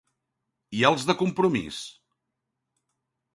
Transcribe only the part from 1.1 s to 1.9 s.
Compromís?